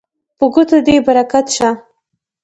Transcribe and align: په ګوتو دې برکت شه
په 0.37 0.45
ګوتو 0.53 0.77
دې 0.85 0.95
برکت 1.05 1.45
شه 1.55 1.69